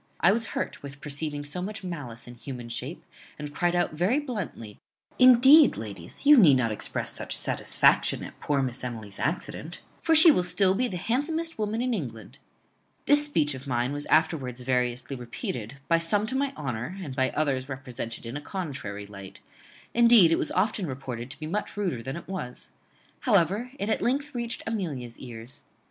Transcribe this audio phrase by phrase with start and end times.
[0.19, 3.03] I was hurt with perceiving so much malice in human shape,
[3.37, 4.79] and cried out very bluntly,
[5.19, 10.31] Indeed, ladies, you need not express such satisfaction at poor Miss Emily's accident; for she
[10.31, 12.39] will still be the handsomest woman in England.
[13.05, 17.29] This speech of mine was afterwards variously repeated, by some to my honour, and by
[17.35, 19.39] others represented in a contrary light;
[19.93, 22.71] indeed, it was often reported to be much ruder than it was.
[23.19, 25.61] However, it at length reached Amelia's ears.